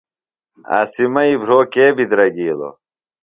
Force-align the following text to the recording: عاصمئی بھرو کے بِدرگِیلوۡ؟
عاصمئی 0.77 1.33
بھرو 1.41 1.59
کے 1.73 1.85
بِدرگِیلوۡ؟ 1.95 2.73